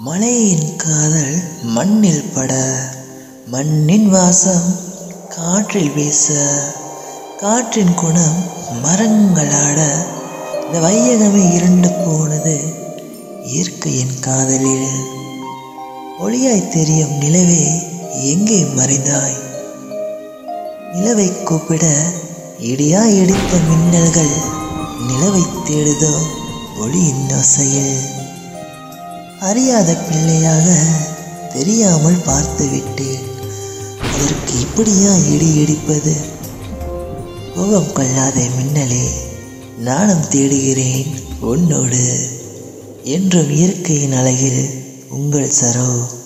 மலையின் 0.00 0.76
காதல் 0.76 1.42
மண்ணில் 1.62 2.30
பட 2.34 2.62
மண்ணின் 3.46 4.08
வாசம் 4.08 4.76
காற்றில் 5.28 5.90
வீச 5.92 6.32
காற்றின் 7.40 7.94
குணம் 7.94 8.44
மரங்களாட 8.82 9.80
இந்த 10.64 10.80
வையகமே 10.80 11.52
இருண்டு 11.52 11.90
போனது 11.92 12.60
இயற்கையின் 13.44 14.18
காதலில். 14.20 14.90
ஒளியாய் 16.18 16.68
தெரியும் 16.68 17.12
நிலவே 17.12 17.80
எங்கே 18.22 18.62
மறைந்தாய்? 18.62 19.38
நிலவை 20.92 21.42
கூப்பிட 21.42 21.86
இடியா 22.58 23.04
இடித்த 23.04 23.56
மின்னல்கள் 23.56 24.34
நிலவை 25.08 25.44
தேடுதோ 25.64 26.14
ஒளியின் 26.78 27.30
ஓசையில் 27.30 28.29
அறியாத 29.40 29.94
பிள்ளையாக 29.94 30.74
தெரியாமல் 31.52 32.22
பார்த்து 32.24 32.68
விட்டேன். 32.68 33.24
அதற்கு 34.14 34.60
இப்படியா 34.60 35.12
இடி 35.14 35.62
இடிப்பது? 35.62 36.14
கோபம் 37.56 37.92
கொள்ளாத 37.92 38.40
மின்னலே 38.40 39.06
நானும் 39.78 40.28
தேடுகிறேன் 40.28 41.14
உன்னோடு. 41.40 42.28
என்றும் 43.04 43.50
இயற்கையின் 43.50 44.12
அழகில் 44.12 44.70
உங்கள் 45.08 45.50
சரோ 45.62 46.19